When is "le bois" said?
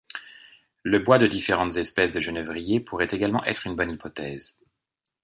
0.81-1.19